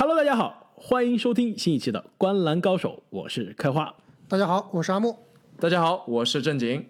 [0.00, 3.94] Hello，大家好，欢迎收听新一期的《观篮高手》，我是开花。
[4.28, 5.14] 大家好，我是阿木。
[5.58, 6.86] 大家好，我是正经。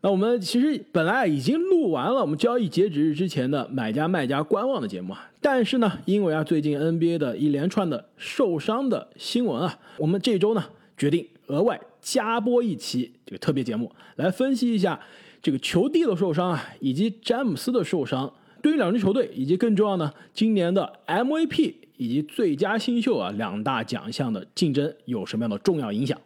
[0.00, 10.64] 那我们其实本来已经录完了我们交易截止日之前的买家卖家观望的节目啊，但是呢，因为啊最近 NBA 的一连串的受伤的新闻啊，我们这周呢
[10.96, 14.98] 决定额外加播一期这个特别节目，来分析一下
[15.40, 26.18] 这个球帝的受伤啊，以及詹姆斯的受伤，对于两支球队以及更重要呢，今年的 MVP 以及最佳新秀啊两大奖项的竞争有什么样的重要影响。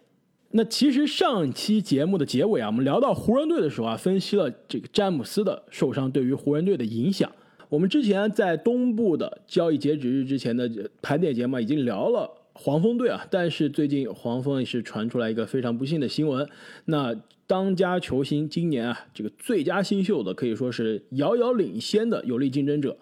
[0.53, 7.29] 那其实上期节目的结尾啊，我们聊到湖人队的时候啊，分析了这个詹姆斯的受伤对于湖人队的影响。
[7.69, 10.71] 我们之前在东部的交易截止日之前的
[11.03, 12.31] 盘点节目已经聊了
[12.61, 16.49] 黄蜂队啊，但是最近黄蜂也是传出来一个非常不幸的新闻。
[16.87, 17.15] 那
[17.47, 22.99] 当家球星今年啊，这个最佳新秀的可以说是遥遥领先的有力竞争者，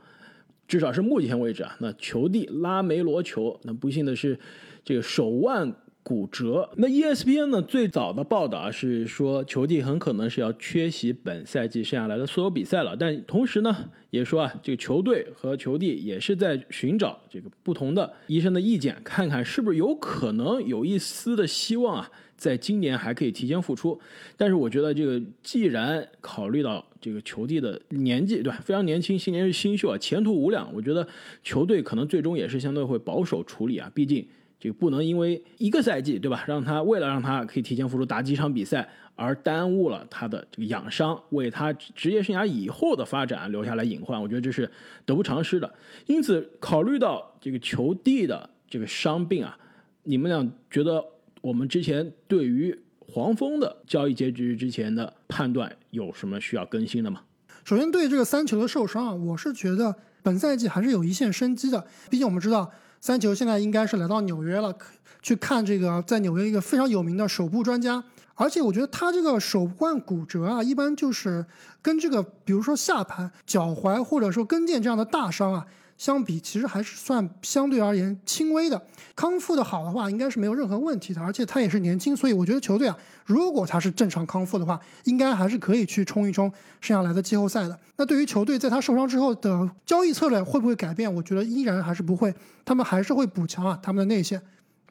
[0.68, 4.38] 至少是目前为止啊，那球帝拉梅罗球，那不幸的是
[4.84, 5.74] 这个手腕。
[6.06, 6.70] 骨折。
[6.76, 7.60] 那 ESPN 呢？
[7.60, 12.96] 最早的报道是说，球帝很可能是要缺席本赛季剩下来的所有比赛了。
[12.96, 23.98] 但同时呢，也说啊，这个球队和球帝也是在寻找这个不同的医生的意见，看看是不是有可能有一丝的希望啊，在今年还可以提前复出。
[24.36, 28.60] 但是我觉得，这个既然考虑到这个球帝的年纪，对吧？
[28.64, 30.72] 非常年轻，今年是新秀啊，前途无量。
[30.72, 31.08] 我觉得
[31.42, 34.24] 球队可能最终也是相对会保守处理啊，毕竟。
[34.58, 36.44] 这个不能因为一个赛季，对吧？
[36.48, 44.20] 让他为了让他可以提前复出打几场比赛，而耽误了他的这个养伤，为他职业生涯以后的发展留下来隐患。
[44.20, 44.68] 我觉得这是
[45.04, 45.70] 得不偿失的。
[46.06, 49.58] 因此，考虑到这个球帝的这个伤病啊，
[50.04, 51.04] 你们俩觉得
[51.42, 57.20] 我们之前对于黄蜂的交易截止日之前的判断有什么需要更新的吗？
[57.62, 61.86] 首先，对这个三球的受伤啊，我是觉得本赛季还是有一线生机的。
[62.08, 62.72] 毕竟我们知道。
[63.06, 64.76] 三球现在应该是来到纽约了，
[65.22, 68.02] 去看这个在纽约一个非常有名的手部专家，
[68.34, 71.46] 而且我觉得他这个手腕骨折啊，一般就是
[71.80, 75.64] 跟这个比如说下盘、脚踝或者说跟腱这样的大伤啊。
[75.96, 78.80] 相比其实还是算相对而言轻微的，
[79.14, 81.20] 康复的好的话，应该是没有任何问题的。
[81.22, 86.52] 而且他也是年轻，所以我觉得球队啊，如果他是正常康复的话，应该还是可以去冲一冲
[86.82, 87.78] 剩下来的季后赛的。
[87.96, 91.12] 那对于球队在他受伤之后的交易策略会不会改变？
[91.12, 92.34] 我觉得依然还是不会，
[92.64, 94.42] 他们还是会补强啊他们的内线。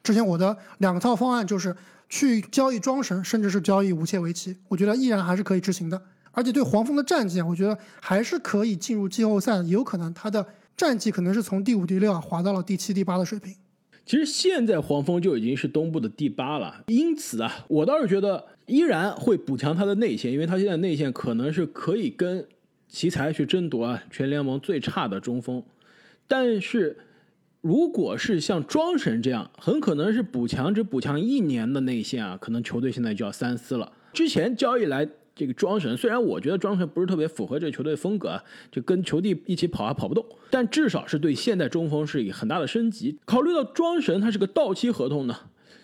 [0.02, 1.76] 之前我的两套方案就是
[2.08, 6.02] 去交易庄神，甚至是交易无切维奇，我觉得依然还是可以执行的。
[6.32, 10.44] 而且对黄蜂的战绩啊，我觉得还是可以进入季后赛，有可能他的。
[10.76, 13.54] 战绩可能是从第五、第六啊滑到了第七、第八的水平。
[14.04, 22.46] 其实现在黄蜂就已经是东部的第八了，因此啊，我倒是觉得依然会补强他的内线，因为他现在内线可能是可以跟
[22.88, 25.62] 奇才去争夺啊全联盟最差的中锋。
[26.28, 26.96] 但是
[27.62, 33.92] 如果是像庄神这样，很可能是补强只补强一年的内线啊，可能球队现在就要三思了。
[34.12, 35.08] 之前交易来。
[35.36, 38.42] 这个庄神虽然我觉得庄神不是特别符合这个球队风格，
[38.72, 43.18] 就跟球弟一起跑还跑不动，但至少是对现代中锋是以很大的升级。
[43.26, 45.36] 考虑到庄神他是个到期合同呢，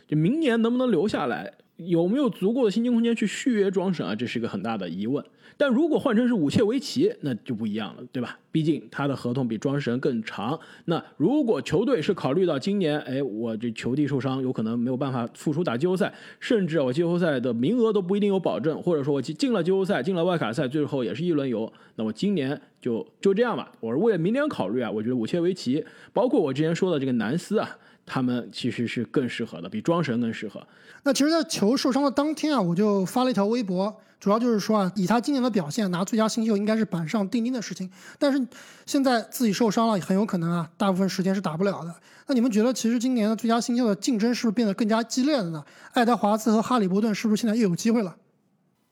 [0.09, 1.53] 就明年能不能留下来？
[1.77, 4.15] 有没有足够的薪金空间去续约庄神啊？
[4.15, 5.25] 这是一个很大的疑问。
[5.57, 8.39] 但如果换成是武切维奇，那就不一样了，对吧？
[8.51, 10.59] 毕竟他的合同比庄神更长。
[10.87, 23.71] 那如果球队是考虑到今年，哎，我这球弟受伤，有可能没有办法复出打季后赛，甚至我季后赛的名额都不一定有保证，或者说我进了季后赛，进了外卡赛，最后也是一轮游，那我今年就就这样吧。
[23.81, 27.79] 我是为了明年考虑啊，我觉得武切维奇，包括我之前说的这个南斯啊。
[28.05, 30.67] 他们其实是更适合的，比庄神更适合。
[31.05, 37.91] 那其实，在球受伤的当天啊，我就发了一条微博，主要就是说啊，以他今年的表现拿最佳新秀应该是板上钉钉的事情。
[38.19, 38.41] 但是
[38.87, 41.95] 现在自己受伤了，很有可能啊，大部分时间是打不了的。
[42.29, 45.65] 那你们觉得，其实今年的最佳新秀的竞争是不是变得更加激烈了呢？
[45.93, 48.15] 爱德华兹和哈利波顿是不是现在又有机会了？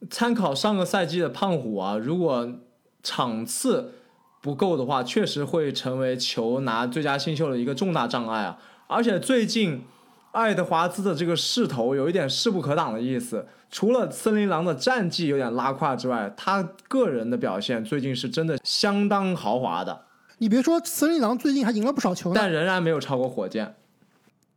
[0.08, 2.50] 参考上个赛季的胖虎啊，如果
[3.02, 3.92] 场次
[4.42, 8.58] 不够的话，确实会成为球拿最佳新秀的一个重大障碍啊。
[8.90, 9.84] 而且最近，
[10.32, 13.46] 爱德华兹的这个势头有一点势不可挡的意思。
[13.70, 20.06] 除了森林狼的战绩有点拉胯之外，他个人的表现最近是真的相当豪华的。
[20.38, 23.76] 你别说，森林狼最近还赢了不少球，但仍然没有超过火箭。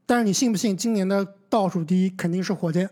[0.08, 2.90] 但是你信不信，今年的倒数第一肯定是火箭？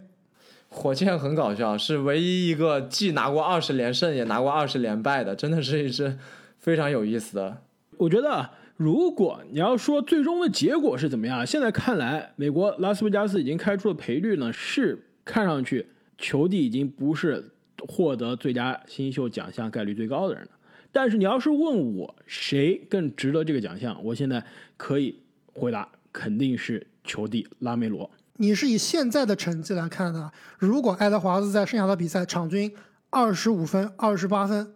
[0.70, 6.20] 火箭很搞笑，是唯一一个既拿过二十连胜也拿过二十连败的，真的是一支
[6.60, 7.58] 非常有意思的。
[7.98, 8.52] 我觉得。
[8.81, 15.86] 如果你要说最终的结果是怎么样，现在看来，美国拉斯维加斯已经开出的赔率呢，是看上去
[16.18, 17.51] 球帝已经不是
[17.88, 20.50] 获得最佳新秀奖项概率最高的人了。
[20.92, 24.44] 但是你要是问我谁更值得这个奖项，我现在
[24.78, 25.16] 可以
[25.54, 28.10] 回答肯定是球帝拉梅罗。
[28.38, 32.74] 你是以现在的成绩来看的，如果爱德华兹在剩下的比赛场均
[33.12, 34.74] 二十五分、二十八分，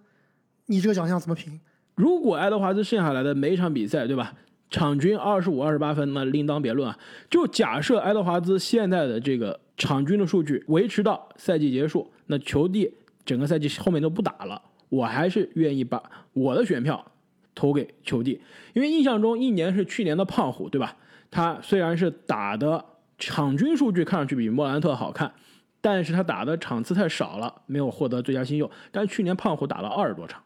[0.67, 1.59] 你这个奖项怎么评？
[1.95, 4.33] 如果爱德华兹剩下来的每一场比赛，对吧，
[4.69, 6.97] 场均二十五、二十八分，那另当别论啊。
[7.29, 12.93] 就假设爱德华兹现在的这个场均的数据维持到赛季结束，那球帝
[13.25, 16.03] 整个赛季后面都不打了，我还是愿意把
[16.33, 17.05] 我的选票
[17.53, 18.41] 投给球帝，
[18.73, 20.95] 因为印象中一年是去年的胖虎，对吧？
[21.31, 22.85] 他虽然是打的。
[23.17, 25.31] 场均数据看上去比莫兰特好看，
[25.79, 28.69] 但是他打的场次太少了，没有获得最佳新秀。
[28.91, 30.43] 但去年胖虎打了二十多场，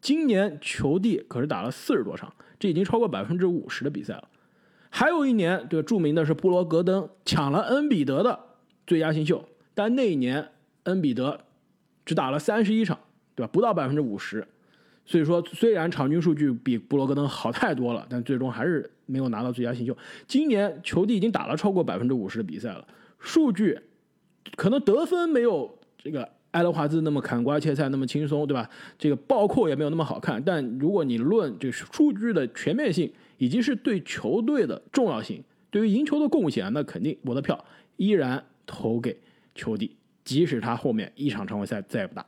[0.00, 4.28] 今年球帝可是打了四十多场，这已经超过百分之五十的比赛了。
[4.90, 8.38] 还有一年，对著名的是布罗格登抢了恩比德的
[8.86, 10.48] 最佳新秀，但那一年
[10.84, 11.40] 恩比德
[12.06, 12.98] 只打了三十一场，
[13.34, 13.50] 对吧？
[13.52, 14.46] 不到百分之五十。
[15.04, 19.96] 所以说，虽然场均数据比布罗格登好太多了，但最终还是没有拿到最佳新秀。
[20.26, 22.86] 今年球帝已经打了超过百分之五十的比赛了，
[23.18, 23.80] 数据
[24.54, 28.68] 可能得分没有这个爱德华兹那么砍瓜切菜那么轻松，对吧？
[28.98, 30.42] 这个暴扣也没有那么好看。
[30.42, 35.40] 但如果你论这个数据的全面性，以及是对球队的重要性，
[35.70, 37.64] 对于赢球的贡献，那肯定我的票
[37.96, 39.16] 依然投给
[39.54, 42.26] 球帝，即使他后面一场常规赛再也不打。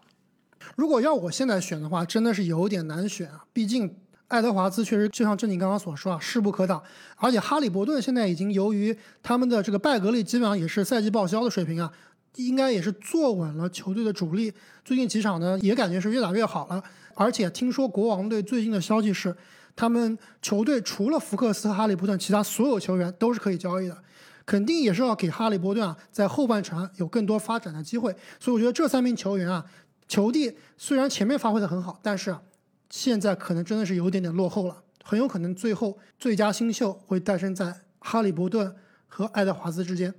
[0.76, 3.44] 如果要我现在选的话，真的是有点难选啊。
[3.52, 3.92] 毕竟
[4.28, 6.80] 爱德华兹确实就像正经刚刚所说啊，势不可挡。
[7.16, 11.90] 而且哈利伯顿现在已经由于他们的这个拜格利基本上也是赛季报销的水平啊，
[12.36, 14.52] 应该也是坐稳了球队的主力。
[14.84, 16.82] 最近几场呢，也感觉是越打越好了。
[17.14, 19.36] 而且听说国王队最近的消息是，
[19.76, 24.02] 他们球队除了福克斯和哈利波顿，其他所有球员都是可以交易的，
[24.46, 28.14] 肯定也是要给哈利波顿啊在后半程有更多发展的机会。
[28.38, 29.64] 所以我觉得这三名球员啊。
[30.08, 32.36] 球帝虽然前面发挥的很好，但是，
[32.88, 38.74] 现在可能真的是有点点落后了，很有可能最后最佳新秀会诞生在哈利波顿
[39.06, 40.12] 和爱德华兹之间。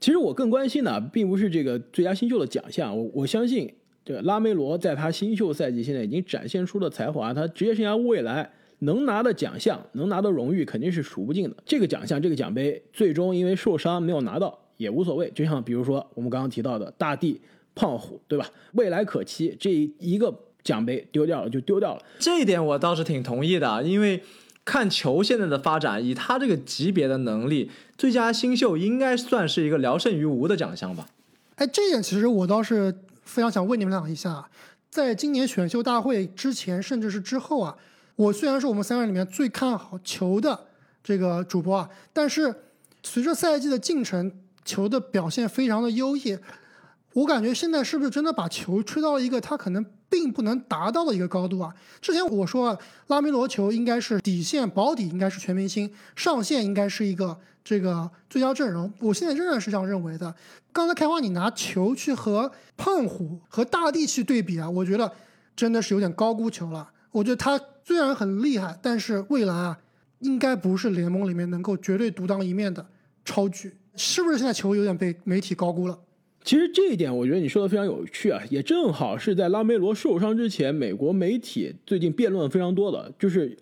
[0.00, 3.70] 其实我更关心的并不是这个最佳新秀的奖项，我我相信
[4.04, 8.50] 这个拉梅罗在他新秀赛季现在已经展现出了才华，他职业生涯未来
[8.80, 11.56] 能拿的奖项、能拿的荣誉肯定是数不尽的。
[11.64, 17.40] 这个奖项、这个奖杯最终因为受伤没有拿到也无所谓，就像比如说我们刚刚提到的大地。
[17.72, 18.44] 胖虎，对吧？
[18.72, 19.70] 未来可期，这
[20.00, 22.02] 一个奖杯丢掉了就丢掉了。
[22.18, 24.20] 这一点我倒是挺同意的，因为
[24.64, 31.08] 看球现在的发展，以他这个级别的能力，最佳新秀应该算是一个聊胜于无的奖项吧。
[31.56, 34.48] 哎，这点其实我倒是非常想问你们俩一下，
[34.90, 37.76] 在今年选秀大会之前，甚至是之后啊，
[38.16, 40.66] 我虽然是我们三个人里面最看好球的
[41.02, 42.54] 这个主播啊，但是
[43.02, 44.30] 随着赛季的进程，
[44.64, 46.38] 球的表现非常的优异。
[47.12, 51.74] 我感觉现在是不是真的把球吹到了一个他可能并不能达到的一个高度啊？
[52.00, 52.78] 之前我说
[53.08, 60.34] 拉梅罗球应该是底线保底应该是全明星，上限应该是一个这个最佳阵容，我现在仍然是这样认为的。
[60.72, 65.12] 刚才开花你拿球去和胖虎和大地去对比啊，我觉得
[65.56, 66.88] 真的是有点高估球了。
[67.10, 69.76] 我觉得他虽然很厉害，但是未来啊，
[70.20, 72.86] 应该不是联盟里面能够绝对独当一面的
[73.24, 75.98] 超巨，是不是现在球有点被媒体高估了？
[76.42, 83.56] 其实这一点，我觉得你说的非常有趣啊，也正好是在拉梅罗受伤之前，美国媒体最近辩论非常多的，就是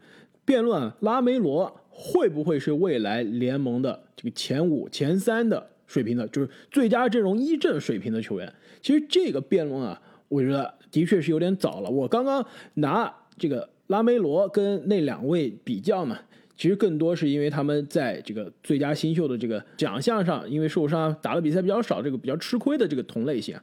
[0.45, 8.51] 辩论拉梅罗会不会是未来联盟的这个前五、前三的水平的，就是最佳阵容一阵水平的球员。
[8.81, 11.91] 其实这个辩论啊，我觉得的确是有点早了。
[11.91, 16.17] 我刚刚拿这个拉梅罗跟那两位比较呢。
[16.59, 23.57] 其实更多是因为他们在这个最佳新秀的这个奖项上，因为受伤打的比赛比较少，这个比较吃亏的这个同类型，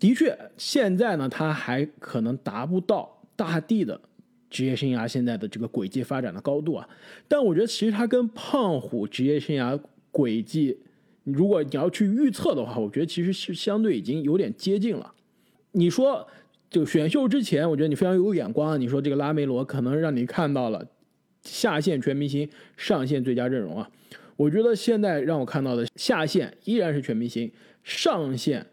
[0.00, 4.00] 的确现在呢他还可能达不到大帝的
[4.50, 6.88] 职业生涯现在的这个轨迹发展的高度啊。
[7.28, 10.76] 但我觉得其实他跟胖虎职业生涯轨迹，
[11.22, 15.14] 如果你要去预测的话，我觉得其实是相对已经有点接近了。
[15.70, 16.26] 你说
[16.68, 20.84] 就选秀之前，我觉得你非常有眼光，你说这个拉梅罗可能让你看到了。
[21.44, 23.88] 下线全明星，上线最佳阵容啊！
[24.36, 27.50] 我觉得现在让我看到的下线依然是全明星，
[27.82, 28.66] 上线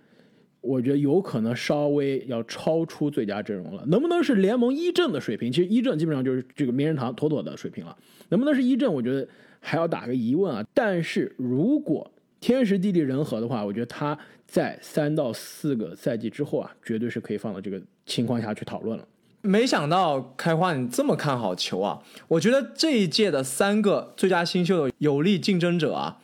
[0.61, 3.83] 我觉得有可能稍微要超出最佳阵容了。
[3.87, 5.51] 能不能是联盟一阵的水平？
[5.51, 7.95] 其实一阵基本上就是这个名人堂妥妥的水平了。
[8.29, 8.91] 能不能是一阵？
[8.91, 9.27] 我觉得
[9.59, 10.65] 还要打个疑问啊。
[10.73, 12.09] 但是如果
[12.39, 19.07] 天时地利人和的话，我觉得他在三到四个赛季之后啊，绝对是可以放到这个情况下去讨论了。
[19.41, 21.99] 没想到开花你这么看好球啊！
[22.27, 26.19] 我觉得这一届的三个最佳新秀的有力竞争者啊，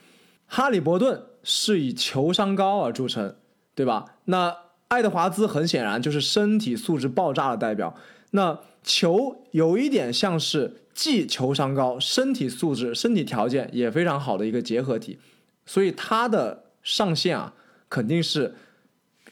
[0.45, 3.35] 哈利伯顿是以球商高而著称，
[3.73, 4.17] 对吧？
[4.25, 4.55] 那
[4.89, 7.95] 爱德华兹很显然就是身体素质爆炸的代表。
[8.31, 15.17] 那球有一点像是既球商高、身体素质、身体条件也非常好的一个结合体，
[15.65, 17.53] 所以他的上限啊，
[17.89, 18.55] 肯定是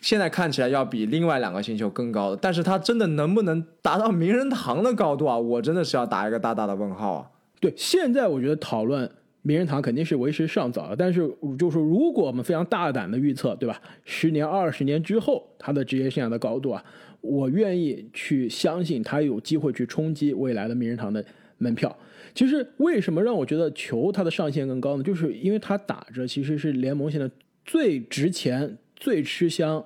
[0.01, 2.37] 现在看起来要比另外两个星球更高的。
[2.37, 5.37] 但是他真的能不能达到名人堂的高度啊？
[5.37, 7.31] 我真的是要打一个大大的问号啊！
[7.59, 9.09] 对，现在我觉得讨论
[9.41, 11.21] 名人堂肯定是为时尚早的，但是
[11.57, 13.79] 就是说如果我们非常大胆的预测，对吧？
[14.03, 16.83] 十年、二十年之后，他的职业生涯的高度啊，
[17.21, 21.23] 我愿意去相信他有机会去冲击未来的名人堂的
[21.57, 21.95] 门票。
[22.33, 25.03] 其实为什么让我觉得球它的上限更高呢？
[25.03, 27.29] 就是因为他打着其实是联盟现在
[27.63, 29.83] 最值钱、最吃香、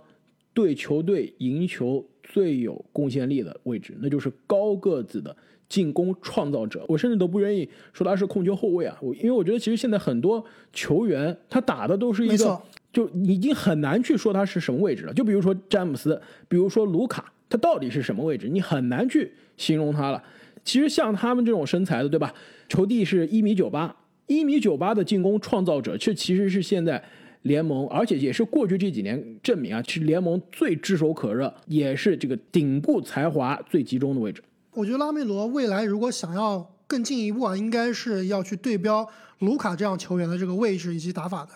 [0.53, 5.35] 对球队赢球最有贡献力的位置，那就是高个子的
[5.67, 6.85] 进攻创造者。
[6.87, 12.61] 我甚至都不愿意说他是控球后卫啊，我因为我觉得其实现在很多球员他打的都是一个
[12.91, 15.13] 就已经很难去说他是什么位置了。
[15.13, 18.47] 就比如说詹姆斯，比如说卢卡，他到底是什么位置？
[18.49, 20.23] 你很难去形容他了。
[20.63, 22.33] 其实像他们这种身材的，对吧？
[22.67, 23.95] 球帝是一米九八，
[24.27, 27.03] 一米九八的进攻创造者，这其实是现在
[27.43, 34.43] 联盟，而且也是过去这几年证明啊，是联盟最炙手可热，也是这个顶部才华最集中的位置。
[34.73, 39.07] 我觉得拉梅罗未来如果想要更进一步啊，应该是要去对标
[39.39, 41.51] 卢卡这样球员的这个位置以及打法的。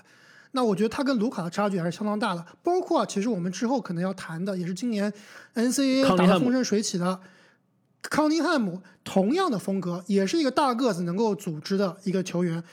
[0.52, 2.46] 那我觉得他跟卢卡的差距还是相当大的。
[2.62, 5.12] 包括啊，其实我们之后可能要谈的，也是今年
[5.56, 7.20] NCAA 打得风生水起的
[8.04, 12.64] 康宁汉姆，同样的风格，也是一个大个子能够组织的一个球员。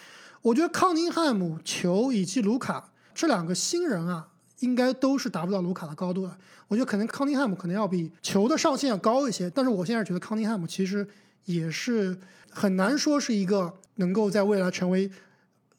[0.43, 4.29] 我觉得康宁汉姆、球以及卢卡这两个新人啊，
[4.61, 6.37] 应该都是达不到卢卡的高度的。
[6.69, 11.07] 我觉得可能康宁汉姆可能要比球的上限要高一些，但是我现在觉得康宁汉姆其实
[11.45, 12.17] 也是
[12.49, 15.11] 很难说是一个能够在未来成为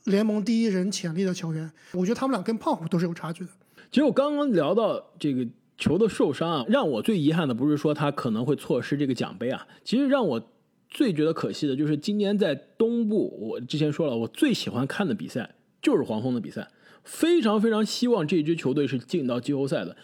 [0.05, 1.71] 联盟第一人潜力的球员。
[1.93, 3.51] 我觉得他们俩跟胖虎都是有差距的。
[3.89, 5.47] 其实我刚刚聊到这个
[5.77, 10.51] 球的受伤啊，让我最遗憾的不是说他可能会错失这个奖杯啊，其实让我
[10.89, 16.67] 最觉得可惜的就是今年在东部，我之前说了，我最喜欢看的比赛就是黄蜂的比赛，
[17.03, 19.96] 非常非常希望这支球队是进到季后赛的，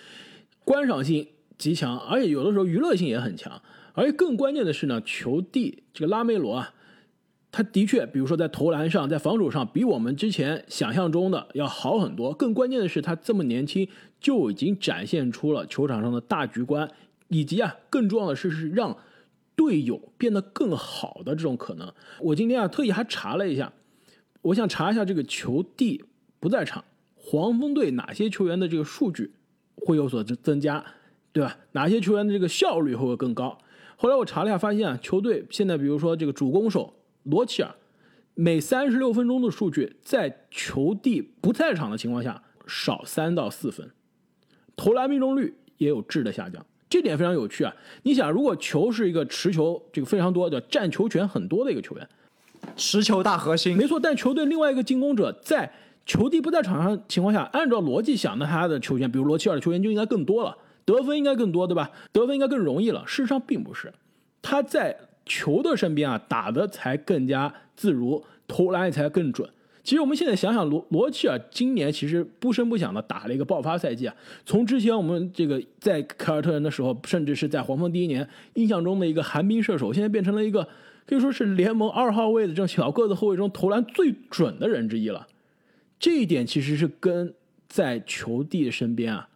[0.63, 1.27] 观赏性
[1.57, 3.61] 极强，而且有的时候娱乐性也很强，
[3.93, 6.73] 而且更关键的是呢，球帝这个拉梅罗啊，
[7.51, 12.33] 他的确，比如说在投篮上，在防守上，比我们之前想象中的要好很多。
[12.33, 13.87] 更关键的是，他这么年轻
[14.19, 16.89] 就已经展现出了球场上的大局观，
[17.29, 18.97] 以及啊，更重要的是是让
[19.55, 21.91] 队友变得更好的这种可能。
[22.19, 23.71] 我今天啊特意还查了一下，
[24.41, 26.03] 我想查一下这个球帝
[26.39, 26.83] 不在场，
[27.15, 29.33] 黄蜂队哪些球员的这个数据
[29.75, 30.83] 会有所增增加，
[31.31, 31.57] 对吧？
[31.71, 33.57] 哪些球员的这个效率会不会更高？
[33.95, 37.75] 后来我查了一下，发现啊，球队现在比如说这个主攻手罗齐尔，
[38.35, 43.89] 每三十六分钟的数据，在球帝不在场的情况下少三到四分，
[44.75, 47.75] 投篮命中率也有质的下降，这点非常有趣啊！
[48.03, 52.07] 你想，如果球是一个持球这个非常多的占球权很多的一个球员，
[52.75, 55.73] 持球大核心，没错，但球队另外一个进攻者在
[56.07, 61.91] 球帝不在场上情况下，按照逻辑想，那他的球权，比如罗齐尔的球权就应该更多了，得分应该更多，对吧？
[62.13, 63.03] 得分应该更容易了。
[63.05, 63.93] 事实上并不是，
[64.41, 69.49] 他在球的身边啊，打的才更加自如，投篮也才更准。
[69.83, 74.15] 其实我们现在想想，罗罗齐尔今年其实不声不响的打了一个爆发赛季啊。
[74.45, 80.65] 从之前我们这个在凯尔特人的时候，甚至是在黄蜂第一年印象中的一个寒冰射手，现在变成了一个
[81.05, 85.27] 可以说是联盟二号位的这种小个子后卫中投篮最准的人之一了。
[85.99, 87.33] 这一点其实是跟
[87.67, 89.29] 在球帝身边啊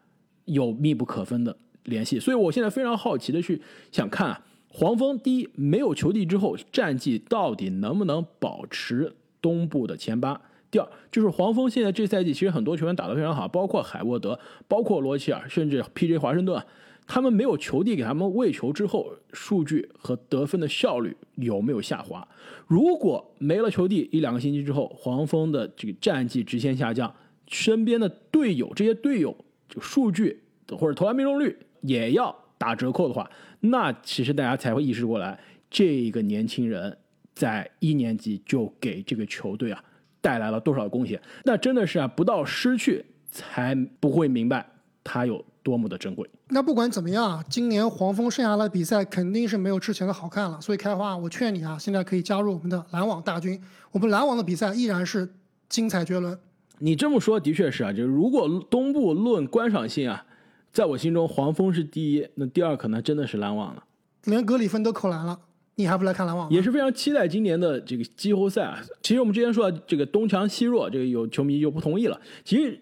[0.46, 10.39] 有密不可分的联系，所以我现在非常好奇的去想看啊，黄蜂第一没有球帝之后，战绩到底能不能保持东部的前八？
[10.70, 16.18] 第二就是黄蜂现在这赛季其实很多球员打得非常好，包括海沃德，包括罗齐尔，甚至 P.J.
[16.18, 16.63] 华盛顿，
[17.08, 22.25] 他们没有球帝给他们喂球之后，数据和得分的效率有没有下滑？
[22.67, 27.13] 如果没了球帝，一两个星期之后，黄蜂的这个战绩直线下降，
[27.48, 29.36] 身边的队友这些队友
[29.67, 33.29] 就数据或者投篮命中率也要打折扣的话，
[33.60, 35.38] 那其实大家才会意识过来，
[35.70, 36.98] 这个年轻人
[37.34, 39.84] 在一年级就给这个球队啊
[40.22, 41.22] 带来了多少贡献。
[41.43, 44.65] 那真的是啊，不到失去才不会明白
[45.03, 46.30] 他有多么的珍贵。
[46.50, 50.60] 那不管怎么样啊，今年黄蜂剩下的比赛肯定是没有之前的好看了。
[50.62, 53.62] 所以开花，我劝你啊，现在可以加入我们的篮网大军。
[53.91, 55.30] 我们篮网的比赛依然是
[55.70, 56.38] 精彩绝伦。
[56.80, 60.25] 你这么说的确是啊，就如果东部论观赏性啊，
[60.74, 63.84] 在我心中黄蜂是第一，那第二可能真的是篮网了。
[64.24, 65.39] 连格里芬都扣篮了，
[65.75, 66.50] 你还不来看篮网？
[66.51, 68.80] 也是非常期待今年的这个季后赛啊。
[69.01, 72.20] 其实我们之前说这个东强西弱，这个有球迷就不同意了。
[72.44, 72.80] 其实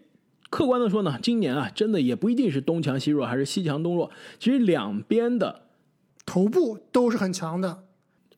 [0.50, 4.10] 客观的说呢，今年啊，真的也不一定是东强西弱，还是西强东弱。
[4.40, 5.62] 其实两边的
[6.26, 7.84] 头部都是很强的。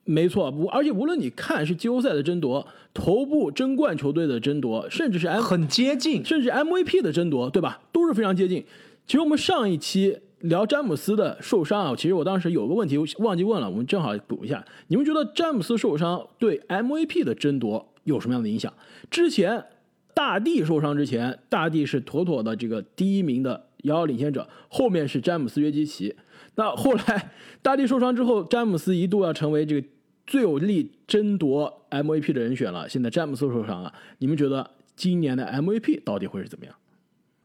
[0.03, 7.79] 没错，无而且无论你看是季后赛的争夺、头部争冠球队的争夺，甚至是 M 很接近，甚至 MVP 的争夺，对吧？
[7.91, 8.65] 都是非常接近。
[9.05, 14.65] 其实我们上一期聊詹姆斯的受伤啊，其实我当时有个问题忘记问了，我们正好补一下。
[14.87, 18.73] 你们觉得詹姆斯受伤对 MVP 的争夺有什么样的影响？
[19.11, 19.63] 之前
[20.13, 26.15] 大帝受伤之前，大帝是妥妥的这个第一名的遥遥领先者，后面是詹姆斯约基奇。
[26.55, 29.87] 那后来大帝受伤之后，詹姆斯一度要成为这个
[30.27, 32.87] 最有力争夺 MVP 的人选了。
[32.87, 36.75] 现在詹姆斯受伤了，你们觉得今年的 MVP 到底会是怎么样？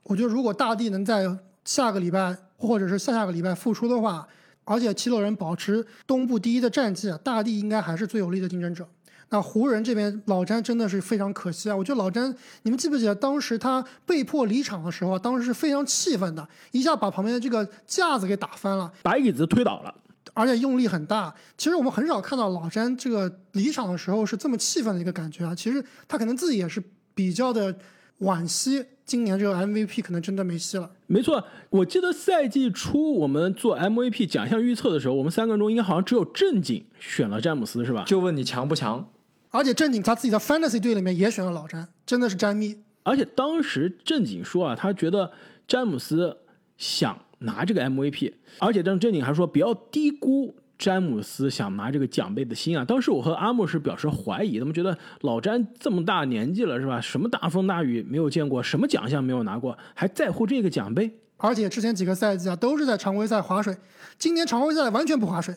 [0.04, 1.24] 我觉得如果大帝能在
[1.64, 4.26] 下个礼拜或者是下下个礼拜复出的话，
[4.64, 8.88] 而且七六人保持东部第一的战绩，大帝应该还是最有力的竞争者。
[9.28, 11.74] 那湖人这边老詹真的是非常可惜啊！
[11.74, 19.92] 我觉得老詹，你们记不记得当时他被迫离场的时候，当时是非常气愤的，一下把旁边的这个架子给打翻了，把椅子推倒了，
[20.32, 21.34] 而且用力很大。
[21.58, 25.52] 其实我们很少看到老詹这个离场的时候是这么气愤的一个感觉啊！
[25.52, 26.80] 其实他可能自己也是
[27.12, 27.76] 比较的
[28.20, 30.88] 惋惜，今年这个 MVP 可能真的没戏了。
[31.08, 38.04] 没错，我记得赛季初我们做 MVP 奖项预测的时候，我们三个人中应该好像只有正经选了詹姆斯，是吧？
[38.06, 39.08] 就问你强不强？
[39.56, 42.76] 而且正经他自己的 Fantasy 队里面也选了老詹，真的是詹密。
[43.02, 45.32] 而且当时正经说啊，他觉得
[45.66, 46.36] 詹姆斯
[46.76, 52.84] 想拿这个 MVP，而且正正经还说不要低估詹姆斯想拿这个奖杯的心啊。
[52.84, 57.00] 当时我和阿木是表示怀疑，他们觉得老詹这么大年纪了是吧？
[57.00, 61.10] 什么大风大雨没有见过，什么奖项没有拿过，还在乎这个奖杯？
[61.38, 63.74] 而且之前几个赛季啊都是在常规赛划水，
[64.18, 65.54] 今年常规赛完全不划水。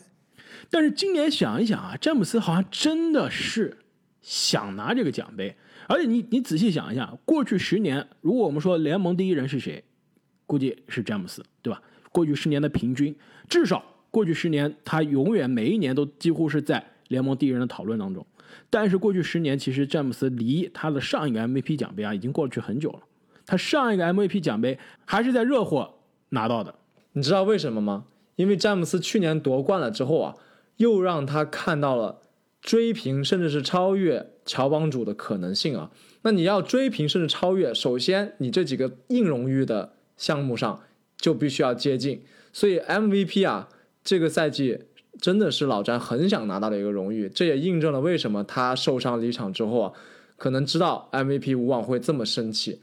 [0.70, 3.76] 但是今年想一想啊，詹姆斯好像真的是。
[4.22, 5.56] 想拿这个奖杯，
[5.88, 9.82] 而且你你仔细想一下，过去十年，如果我们说联盟第一人是谁，
[10.46, 11.82] 估计是詹姆斯，对吧？
[12.12, 13.14] 过去十年的平均，
[13.48, 18.26] 至少过去十年他永远每一年都几乎是在联盟第一人的讨论当中。
[18.68, 23.00] 但是过去十年，其实詹姆斯离他的上一个 MVP 奖杯啊已经过去很久了。
[23.46, 25.94] 他上一个 MVP 奖杯还是在热火
[26.30, 26.74] 拿到的。
[27.12, 28.04] 你知道为什么吗？
[28.36, 30.34] 因为詹姆斯去年夺冠了之后啊，
[30.76, 32.22] 又让他看到了。
[32.60, 35.90] 追平甚至是超越乔帮主的可能性啊！
[36.22, 40.82] 那你要追平甚至超越，首先你这几个硬荣誉的项目上
[41.16, 42.22] 就必须要接近。
[42.52, 43.68] 所以 MVP 啊，
[44.04, 44.80] 这个赛季
[45.18, 47.28] 真的是老詹很想拿到的一个荣誉。
[47.28, 49.92] 这也印证了为什么他受伤离场之后啊，
[50.36, 52.80] 可能知道 MVP 无望会这么生气。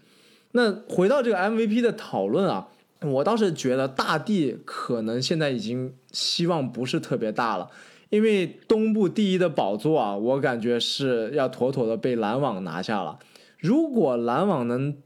[0.53, 2.69] 那回到这个 MVP 的讨论啊，
[3.01, 7.69] 我倒是觉得大帝可能现在已经希望不是特别大了。
[8.09, 13.19] 因为东部第一的宝座啊，我感觉是要妥妥的被篮网拿下了。
[13.59, 14.97] 如果篮网能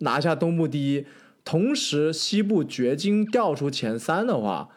[0.00, 1.06] 拿下东部第一，
[1.44, 4.68] 同时西部掘金掉出前三的话，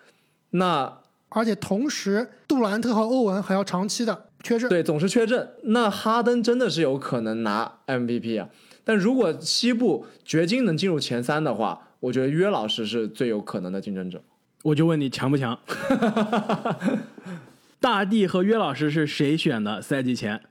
[0.52, 5.50] 那而且同时杜兰特和欧文还要长期的缺阵，对，总是缺阵。
[5.64, 8.50] 那哈登真的是有可能拿 MVP 啊。
[8.84, 14.24] 但如果西部掘金能进入前三的话，我觉得约老师是最有可能的竞争者。
[14.64, 15.60] 我就问你强不强？
[17.80, 19.82] 大帝和约老师是谁选的？
[19.82, 20.42] 赛季前，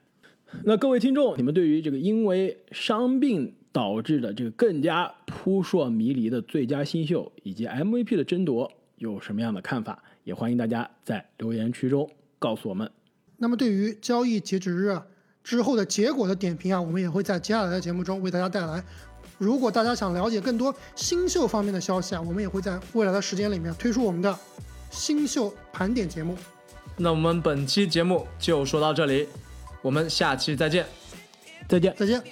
[0.64, 10.02] 那各位听众，你们对于这个因为伤病导致的这个更加扑朔迷离的最佳新秀以及 MVP 的争夺有什么样的看法？
[10.22, 12.08] 也欢迎大家在留言区中
[12.38, 12.90] 告诉我们。
[13.38, 14.96] 那么，对于交易截止日
[15.42, 18.82] 之后的结果的点评啊，我们也会在接下来的节目中为大家带来。
[19.36, 24.34] 如果大家想了解更多新秀方面的消息啊，我们也会在未来的时间里面推出我们的
[24.90, 26.36] 新秀盘点节目。
[26.96, 29.28] 那我们本期节目就说到这里，
[29.82, 30.86] 我们下期再见，
[31.68, 32.22] 再见，再见。